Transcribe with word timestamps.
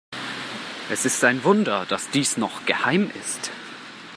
Es 0.89 1.05
ist 1.05 1.23
ein 1.23 1.43
Wunder, 1.43 1.85
dass 1.85 2.09
dies 2.09 2.35
noch 2.35 2.65
geheim 2.65 3.11
ist. 3.19 3.51